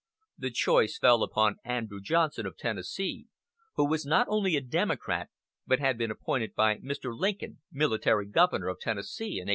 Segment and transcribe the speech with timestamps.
[0.39, 3.27] The choice fell upon Andrew Johnson of Tennessee,
[3.75, 5.29] who was not only a Democrat,
[5.67, 7.15] but had been appointed by Mr.
[7.15, 9.49] Lincoln military governor of Tennessee in 1862.